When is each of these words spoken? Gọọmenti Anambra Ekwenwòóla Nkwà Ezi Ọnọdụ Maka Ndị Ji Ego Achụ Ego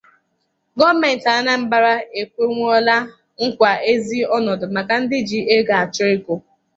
Gọọmenti 0.77 1.27
Anambra 1.39 1.93
Ekwenwòóla 2.21 2.95
Nkwà 3.45 3.71
Ezi 3.91 4.19
Ọnọdụ 4.37 4.65
Maka 4.75 4.95
Ndị 5.01 5.17
Ji 5.29 5.39
Ego 5.55 5.73
Achụ 5.81 6.03
Ego 6.13 6.35